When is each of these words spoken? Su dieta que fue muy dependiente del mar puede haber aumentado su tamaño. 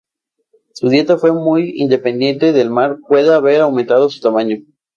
Su 0.73 0.89
dieta 0.89 1.13
que 1.13 1.19
fue 1.19 1.31
muy 1.31 1.77
dependiente 1.87 2.53
del 2.53 2.71
mar 2.71 2.97
puede 3.07 3.31
haber 3.35 3.61
aumentado 3.61 4.09
su 4.09 4.19
tamaño. 4.19 4.55